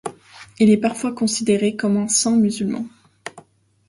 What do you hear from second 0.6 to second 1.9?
est parfois considéré